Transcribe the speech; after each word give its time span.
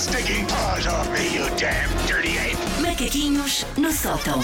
stinking 0.00 0.46
paws 0.46 0.86
off 0.86 1.06
me, 1.12 1.34
you 1.34 1.44
damn 1.58 1.90
dirty 2.06 2.38
ape! 2.38 2.56
Macaquinhos 2.80 3.66
no 3.76 3.92
sótão. 3.92 4.40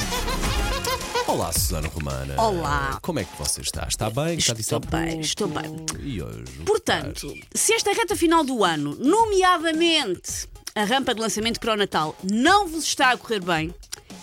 Olá, 1.26 1.50
Susana 1.50 1.88
Romana. 1.88 2.34
Olá. 2.38 2.98
Como 3.00 3.20
é 3.20 3.24
que 3.24 3.38
você 3.38 3.62
está? 3.62 3.86
Está 3.88 4.10
bem? 4.10 4.36
Está 4.36 4.52
Estou 4.52 4.80
bem, 4.80 5.20
estou 5.20 5.48
bem. 5.48 5.86
E 6.02 6.20
hoje? 6.20 6.44
o 6.60 6.64
Portanto, 6.64 7.32
se 7.54 7.72
esta 7.72 7.90
reta 7.90 8.14
final 8.14 8.44
do 8.44 8.62
ano, 8.62 8.96
nomeadamente 8.96 10.46
a 10.74 10.84
rampa 10.84 11.14
de 11.14 11.22
lançamento 11.22 11.58
Cronatal, 11.58 12.14
não 12.22 12.68
vos 12.68 12.84
está 12.84 13.12
a 13.12 13.16
correr 13.16 13.40
bem, 13.40 13.74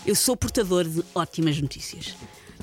eu 0.06 0.14
sou 0.14 0.36
portador 0.36 0.84
de 0.84 1.04
ótimas 1.16 1.60
notícias. 1.60 2.14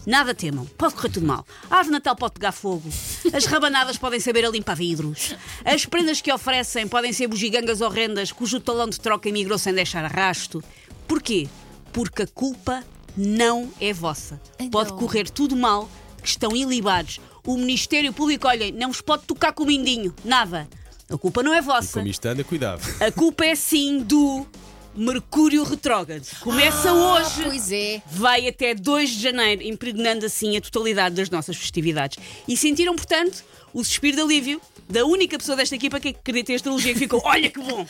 Nada 0.06 0.34
temam, 0.34 0.66
pode 0.78 0.96
correr 0.96 1.10
tudo 1.10 1.26
mal. 1.26 1.46
A 1.70 1.76
árvore 1.76 1.86
de 1.86 1.92
Natal 1.92 2.16
pode 2.16 2.34
pegar 2.34 2.52
fogo, 2.52 2.90
as 3.34 3.46
rabanadas 3.46 3.98
podem 3.98 4.20
saber 4.20 4.46
a 4.46 4.50
limpar 4.50 4.76
vidros, 4.76 5.36
as 5.64 5.86
prendas 5.86 6.22
que 6.22 6.32
oferecem 6.34 6.88
podem 6.88 7.14
ser 7.14 7.28
bugigangas 7.28 7.82
horrendas 7.82 8.32
cujo 8.32 8.60
talão 8.60 8.90
de 8.90 9.00
troca 9.00 9.30
emigrou 9.30 9.58
sem 9.58 9.74
deixar 9.74 10.06
rasto. 10.12 10.64
Porquê? 11.08 11.48
Porque 11.94 12.24
a 12.24 12.28
culpa 12.28 12.84
não 13.16 13.72
é 13.80 13.94
vossa. 13.94 14.42
Pode 14.72 14.94
correr 14.94 15.30
tudo 15.30 15.56
mal, 15.56 15.90
que 16.22 16.28
estão 16.28 16.56
ilibados. 16.56 17.20
O 17.46 17.58
Ministério 17.58 18.14
Público, 18.14 18.48
olhem, 18.48 18.72
não 18.72 18.92
vos 18.92 19.02
pode 19.02 19.24
tocar 19.24 19.52
com 19.54 19.64
o 19.64 19.68
mindinho, 19.68 20.14
nada. 20.24 20.68
A 21.10 21.18
culpa 21.18 21.44
não 21.44 21.54
é 21.54 21.62
vossa. 21.62 22.00
Como 22.00 22.08
isto 22.08 22.26
anda, 22.26 22.44
cuidado. 22.44 22.82
A 23.02 23.12
culpa 23.12 23.46
é 23.46 23.54
sim 23.56 24.00
do 24.00 24.48
Mercúrio 24.96 25.64
Retrógrado. 25.64 26.26
Começa 26.42 26.92
hoje. 26.94 27.44
Pois 27.44 27.72
é. 27.72 28.02
Vai 28.12 28.48
até 28.48 28.74
2 28.76 29.10
de 29.10 29.22
janeiro, 29.22 29.64
impregnando 29.64 30.26
assim 30.26 30.58
a 30.58 30.62
totalidade 30.62 31.16
das 31.16 31.30
nossas 31.30 31.56
festividades. 31.56 32.18
E 32.48 32.58
sentiram, 32.58 32.96
portanto, 32.96 33.44
o 33.74 33.84
suspiro 33.84 34.18
de 34.18 34.22
alívio 34.24 34.62
da 34.90 35.06
única 35.06 35.38
pessoa 35.38 35.56
desta 35.56 35.76
equipa 35.76 36.00
que 36.00 36.10
acredita 36.10 36.52
em 36.52 36.56
astrologia 36.56 36.94
que 36.94 37.00
ficou: 37.00 37.22
Olha 37.24 37.50
que 37.50 37.60
bom! 37.60 37.86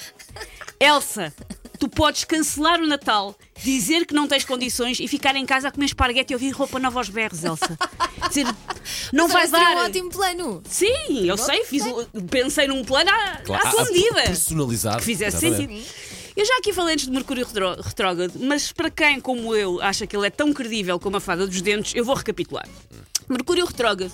Elsa, 0.79 1.33
tu 1.79 1.89
podes 1.89 2.23
cancelar 2.23 2.79
o 2.79 2.87
Natal, 2.87 3.35
dizer 3.63 4.05
que 4.05 4.13
não 4.13 4.27
tens 4.27 4.45
condições 4.45 4.99
e 4.99 5.07
ficar 5.07 5.35
em 5.35 5.45
casa 5.45 5.67
a 5.67 5.71
comer 5.71 5.87
esparguete 5.87 6.33
e 6.33 6.35
ouvir 6.35 6.51
roupa 6.51 6.79
nova 6.79 6.99
aos 6.99 7.09
berros, 7.09 7.43
Elsa. 7.43 7.77
Dizer, 8.27 8.45
não 9.11 9.27
vai 9.27 9.47
Mas 9.47 9.49
seria 9.51 9.65
dar. 9.75 9.81
um 9.81 9.85
ótimo 9.85 10.09
plano. 10.11 10.63
Sim, 10.69 11.25
eu 11.25 11.37
sei, 11.37 11.65
fiz, 11.65 11.83
pensei 12.29 12.67
num 12.67 12.83
plano 12.83 13.09
à, 13.09 13.37
Claro, 13.43 13.67
à 13.67 13.71
sua 13.71 13.85
medida 13.85 14.21
Personalizado. 14.23 14.97
que 14.99 15.03
fizesse 15.03 15.45
Exatamente. 15.45 15.83
sentido. 15.83 16.10
Eu 16.41 16.45
já 16.47 16.57
aqui 16.57 16.73
falei 16.73 16.95
antes 16.95 17.05
de 17.05 17.11
Mercúrio 17.11 17.45
retrógrado, 17.45 18.33
mas 18.39 18.71
para 18.71 18.89
quem, 18.89 19.21
como 19.21 19.55
eu, 19.55 19.79
acha 19.79 20.07
que 20.07 20.17
ele 20.17 20.25
é 20.25 20.29
tão 20.31 20.51
credível 20.51 20.99
como 20.99 21.17
a 21.17 21.19
fada 21.19 21.45
dos 21.45 21.61
dentes, 21.61 21.93
eu 21.93 22.03
vou 22.03 22.15
recapitular. 22.15 22.67
Mercúrio 23.29 23.63
retrógrado 23.63 24.11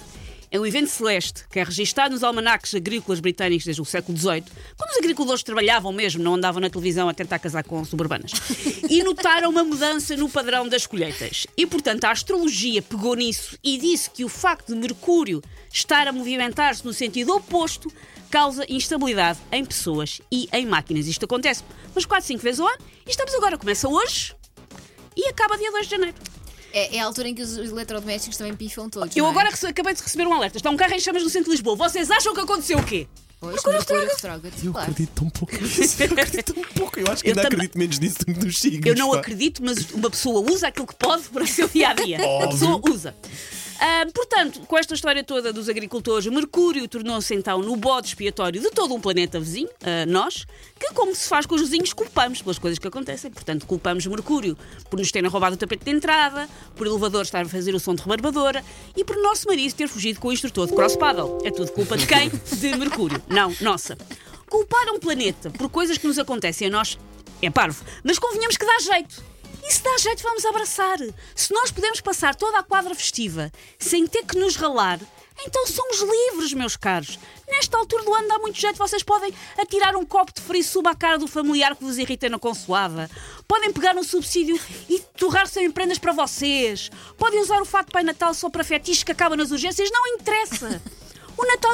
é 0.51 0.59
um 0.59 0.65
evento 0.65 0.89
celeste 0.89 1.45
que 1.49 1.59
é 1.59 1.63
registado 1.63 2.13
nos 2.13 2.23
almanaques 2.23 2.73
agrícolas 2.73 3.19
britânicos 3.19 3.65
desde 3.65 3.81
o 3.81 3.85
século 3.85 4.17
XVIII, 4.17 4.43
quando 4.77 4.91
os 4.91 4.97
agricultores 4.97 5.43
trabalhavam 5.43 5.91
mesmo, 5.91 6.23
não 6.23 6.35
andavam 6.35 6.61
na 6.61 6.69
televisão 6.69 7.09
a 7.09 7.13
tentar 7.13 7.39
casar 7.39 7.63
com 7.63 7.83
suburbanas, 7.83 8.31
e 8.89 9.03
notaram 9.03 9.49
uma 9.49 9.63
mudança 9.63 10.15
no 10.15 10.29
padrão 10.29 10.67
das 10.67 10.87
colheitas. 10.87 11.47
E, 11.57 11.65
portanto, 11.65 12.05
a 12.05 12.11
astrologia 12.11 12.81
pegou 12.81 13.15
nisso 13.15 13.57
e 13.63 13.77
disse 13.77 14.09
que 14.09 14.23
o 14.23 14.29
facto 14.29 14.73
de 14.73 14.79
Mercúrio 14.79 15.41
estar 15.71 16.07
a 16.07 16.11
movimentar-se 16.11 16.85
no 16.85 16.93
sentido 16.93 17.35
oposto 17.35 17.91
causa 18.29 18.65
instabilidade 18.69 19.39
em 19.51 19.63
pessoas 19.65 20.21
e 20.31 20.47
em 20.51 20.65
máquinas. 20.65 21.07
Isto 21.07 21.25
acontece 21.25 21.63
umas 21.93 22.05
4, 22.05 22.27
5 22.27 22.43
vezes 22.43 22.59
ao 22.59 22.67
ano 22.67 22.77
e 23.05 23.09
estamos 23.09 23.33
agora, 23.35 23.57
começa 23.57 23.87
hoje 23.87 24.35
e 25.15 25.27
acaba 25.29 25.57
dia 25.57 25.71
2 25.71 25.85
de 25.85 25.91
janeiro. 25.91 26.36
É, 26.73 26.97
é 26.97 26.99
a 26.99 27.05
altura 27.05 27.29
em 27.29 27.35
que 27.35 27.41
os 27.41 27.57
eletrodomésticos 27.57 28.37
também 28.37 28.55
pifam 28.55 28.89
todos. 28.89 29.15
Eu 29.15 29.23
não 29.23 29.29
é? 29.29 29.31
agora 29.31 29.49
acabei 29.49 29.93
de 29.93 30.01
receber 30.01 30.27
um 30.27 30.33
alerta. 30.33 30.57
Está 30.57 30.69
um 30.69 30.77
carro 30.77 30.93
em 30.93 30.99
chamas 30.99 31.23
no 31.23 31.29
centro 31.29 31.45
de 31.49 31.51
Lisboa. 31.51 31.75
Vocês 31.75 32.09
acham 32.11 32.33
que 32.33 32.41
aconteceu 32.41 32.77
o 32.77 32.83
quê? 32.83 33.07
Pois, 33.39 33.63
Mercúrio 33.63 34.07
retrógrado. 34.07 34.53
Eu 34.63 34.71
Claro. 34.71 34.91
acredito 34.91 35.11
tão 35.13 35.29
pouco 35.29 35.55
nisso. 35.61 36.01
Eu 36.03 36.05
acredito 36.13 36.53
tão 36.53 36.63
pouco. 36.63 36.99
Eu 36.99 37.05
acho 37.11 37.21
que 37.23 37.29
Eu 37.29 37.31
ainda 37.33 37.43
também. 37.43 37.55
acredito 37.57 37.77
menos 37.77 37.99
nisso 37.99 38.17
do 38.19 38.25
que 38.25 38.33
dos 38.33 38.59
signos. 38.59 38.85
Eu 38.87 38.95
não 38.95 39.11
pá. 39.11 39.19
acredito, 39.19 39.63
mas 39.63 39.92
uma 39.92 40.09
pessoa 40.09 40.52
usa 40.52 40.67
aquilo 40.67 40.87
que 40.87 40.95
pode 40.95 41.23
para 41.30 41.43
o 41.43 41.47
seu 41.47 41.67
dia 41.67 41.89
a 41.89 41.93
dia. 41.93 42.17
A 42.43 42.47
pessoa 42.47 42.81
usa. 42.89 43.15
Ah, 43.80 44.05
portanto, 44.14 44.61
com 44.61 44.77
esta 44.77 44.93
história 44.93 45.23
toda 45.23 45.54
dos 45.54 45.70
agricultores, 45.70 46.26
Mercúrio 46.27 46.88
tornou-se 46.88 47.33
então 47.36 47.61
no 47.61 47.76
bode 47.76 48.08
expiatório 48.08 48.60
de 48.60 48.71
todo 48.71 48.93
um 48.93 48.99
planeta 48.99 49.39
vizinho, 49.39 49.70
ah, 49.83 50.05
nós, 50.08 50.45
que, 50.80 50.93
como 50.93 51.15
se 51.15 51.27
faz 51.27 51.45
com 51.45 51.55
os 51.55 51.61
vizinhos, 51.61 51.93
culpamos 51.93 52.42
pelas 52.42 52.58
coisas 52.58 52.80
que 52.80 52.87
acontecem. 52.87 53.30
Portanto, 53.32 53.66
culpamos 53.66 54.05
Mercúrio 54.05 54.58
por 54.89 54.99
nos 54.99 55.11
terem 55.11 55.30
roubado 55.30 55.55
o 55.55 55.58
tapete 55.58 55.86
de 55.86 55.92
entrada, 55.92 56.49
por 56.76 56.87
o 56.87 56.89
elevador 56.89 57.21
estar 57.23 57.45
a 57.45 57.49
fazer 57.49 57.76
o 57.76 57.80
som 57.80 57.93
de 57.93 58.02
rebarbadora 58.02 58.64
e 58.95 59.04
por 59.04 59.16
nosso 59.17 59.48
marido 59.48 59.73
ter 59.73 59.87
fugido 59.87 60.20
com 60.20 60.30
o 60.30 60.33
instrutor 60.33 60.67
de 60.67 60.73
cross 60.73 60.95
paddle. 60.95 61.39
É 61.43 61.52
tudo 61.52 61.71
culpa 61.71 61.98
de 61.98 62.08
quem? 62.08 62.30
De 62.30 62.76
Mercúrio. 62.77 63.21
Não, 63.27 63.54
nossa. 63.61 63.98
Culpar 64.49 64.87
um 64.93 64.99
planeta 64.99 65.49
por 65.52 65.70
coisas 65.70 65.98
que 65.98 66.08
nos 66.08 66.17
acontecem 66.17 66.67
a 66.67 66.71
nós 66.71 66.98
é 67.42 67.49
parvo, 67.49 67.83
mas 68.04 68.17
convenhamos 68.17 68.58
que 68.58 68.66
dá 68.66 68.80
jeito. 68.80 69.23
Se 69.70 69.83
dá 69.83 69.98
jeito, 69.98 70.23
vamos 70.23 70.45
abraçar. 70.45 70.98
Se 71.36 71.54
nós 71.54 71.72
podemos 71.72 72.02
passar 72.02 72.36
toda 72.36 72.60
a 72.60 72.64
quadra 72.64 72.95
festiva 72.95 73.52
sem 73.78 74.08
ter 74.08 74.23
que 74.23 74.38
nos 74.38 74.55
ralar, 74.55 75.00
então 75.45 75.67
somos 75.67 76.02
livres, 76.02 76.54
meus 76.54 76.76
caros. 76.76 77.20
Nesta 77.48 77.78
altura 77.78 78.04
do 78.04 78.14
ano 78.14 78.28
dá 78.28 78.39
muito 78.39 78.60
jeito, 78.60 78.78
vocês 78.78 79.04
podem 79.04 79.33
atirar 79.58 79.95
um 79.95 80.05
copo 80.05 80.33
de 80.33 80.42
frisuba 80.42 80.92
à 80.92 80.95
cara 80.95 81.17
do 81.17 81.28
familiar 81.28 81.76
que 81.76 81.83
vos 81.83 81.98
irrita 81.98 82.30
na 82.30 82.39
consoada. 82.39 83.10
Podem 83.48 83.72
pegar 83.72 83.95
um 83.95 84.04
subsídio 84.04 84.60
e 84.89 85.00
torrar 85.17 85.48
sem 85.48 85.70
prendas 85.70 85.98
para 85.98 86.14
vocês. 86.14 86.89
Podem 87.17 87.42
usar 87.42 87.61
o 87.61 87.66
fato 87.66 87.88
de 87.88 87.94
Pai 87.94 88.04
Natal 88.04 88.34
só 88.34 88.49
para 88.49 88.64
fetiche 88.64 89.05
que 89.05 89.11
acaba 89.11 89.36
nas 89.36 89.52
urgências, 89.52 89.89
não 89.92 90.08
interessa. 90.08 90.82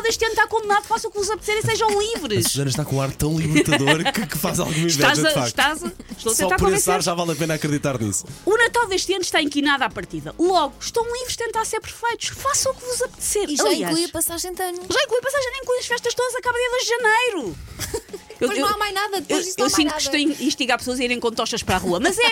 O 0.03 0.05
Natal 0.05 0.17
deste 0.17 0.25
ano 0.25 0.33
está 0.33 0.47
condenado, 0.47 0.83
façam 0.85 1.09
o 1.09 1.13
que 1.13 1.19
vos 1.19 1.29
apetecer 1.29 1.57
e 1.59 1.61
sejam 1.61 1.87
A 1.87 1.93
livres. 2.03 2.47
Susana 2.51 2.69
está 2.69 2.83
com 2.83 2.97
um 2.97 3.01
ar 3.01 3.11
tão 3.13 3.37
libertador 3.39 4.03
que, 4.11 4.27
que 4.27 4.37
faz 4.37 4.59
alguma 4.59 4.77
inveja, 4.77 4.99
Estás 4.99 5.17
de 5.19 5.27
a, 5.27 5.31
facto. 5.31 5.47
estás 5.47 5.83
a, 5.83 5.87
estou 5.87 6.31
a 6.31 6.35
Só 6.35 6.47
por 6.47 6.53
esse 6.55 6.63
convencer. 6.65 6.93
ar 6.93 7.01
já 7.01 7.13
vale 7.13 7.31
a 7.31 7.35
pena 7.35 7.53
acreditar 7.53 7.99
nisso. 7.99 8.25
O 8.45 8.57
Natal 8.57 8.85
deste 8.87 9.13
ano 9.13 9.21
está 9.21 9.41
inquinado 9.41 9.83
à 9.85 9.89
partida. 9.89 10.35
Logo, 10.37 10.75
estão 10.79 11.03
livres 11.13 11.31
de 11.31 11.37
tentar 11.37 11.63
ser 11.65 11.79
perfeitos. 11.79 12.29
Façam 12.29 12.73
o 12.73 12.75
que 12.75 12.85
vos 12.85 13.01
apetecer. 13.01 13.49
E 13.49 13.55
já 13.55 13.63
Aliás, 13.63 13.91
inclui 13.91 14.05
a 14.05 14.09
passagem 14.09 14.53
de 14.53 14.61
ano. 14.61 14.77
Já 14.91 15.03
inclui 15.03 15.19
a 15.19 15.21
passagem, 15.21 15.51
nem 15.51 15.61
inclui 15.61 15.77
as 15.79 15.85
festas 15.85 16.13
todas, 16.13 16.35
acaba 16.35 16.57
dia 16.57 16.69
2 16.69 16.83
de 16.83 16.89
janeiro. 16.89 17.57
Eu- 18.41 18.49
Depois 18.49 18.59
não 18.59 18.67
há 18.75 18.77
mais 18.77 18.93
nada, 18.93 19.21
depois 19.21 19.39
eu, 19.39 19.45
disso 19.45 19.55
não 19.59 19.65
eu 19.67 19.69
sinto 19.69 19.91
mais 19.91 20.07
que 20.07 20.17
nada. 20.17 20.17
estou 20.31 20.43
a 20.43 20.47
instigar 20.47 20.77
pessoas 20.77 20.99
a 20.99 21.03
irem 21.03 21.17
com 21.19 21.31
tochas 21.31 21.63
para 21.63 21.75
a 21.75 21.77
rua. 21.77 21.99
Mas 22.01 22.17
é, 22.17 22.31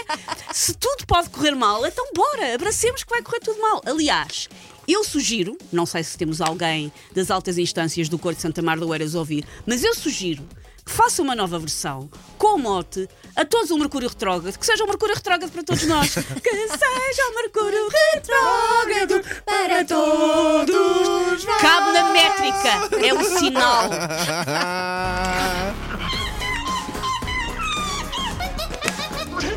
se 0.52 0.74
tudo 0.74 1.06
pode 1.08 1.30
correr 1.30 1.52
mal, 1.56 1.86
então 1.86 2.06
bora, 2.14 2.54
abracemos 2.54 3.04
que 3.04 3.10
vai 3.10 3.22
correr 3.22 3.40
tudo 3.40 3.62
mal. 3.62 3.82
Aliás, 3.86 4.50
eu 4.88 5.04
sugiro, 5.04 5.58
não 5.72 5.86
sei 5.86 6.04
se 6.04 6.18
temos 6.18 6.42
alguém 6.42 6.92
das 7.14 7.32
altas 7.32 7.58
instâncias 7.58 8.10
do 8.10 8.18
Corte 8.18 8.38
de 8.38 8.44
Santa 8.44 8.62
Mar 8.62 8.80
do 8.80 8.88
Oeiras 8.88 9.16
a 9.16 9.20
ouvir, 9.20 9.46
mas 9.66 9.84
eu 9.84 9.94
sugiro 9.94 10.44
que 10.84 10.92
faça 10.92 11.22
uma 11.22 11.36
nova 11.36 11.60
versão 11.60 12.10
com 12.38 12.56
o 12.56 12.58
mote 12.58 13.08
a 13.36 13.46
todos 13.46 13.70
o 13.70 13.78
Mercúrio 13.78 14.10
Retrógrado, 14.10 14.58
que 14.58 14.66
seja 14.66 14.84
o 14.84 14.88
Mercúrio 14.88 15.16
Retrógrado 15.16 15.52
para 15.52 15.64
todos 15.64 15.84
nós. 15.84 16.16
que 16.16 16.68
seja 16.68 17.30
o 17.30 17.36
Mercúrio 17.36 17.88
Retrógrado 18.14 19.22
para 19.46 19.86
todos. 19.86 21.46
Cabe 21.60 21.92
na 21.92 22.12
métrica, 22.12 23.06
é 23.06 23.14
o 23.14 23.24
sinal. 23.24 23.90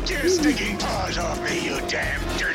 Take 0.05 0.09
your 0.09 0.29
stinking 0.29 0.77
paws 0.77 1.17
off 1.17 1.41
me, 1.41 1.65
you 1.65 1.81
damn 1.87 2.21
dirty! 2.37 2.54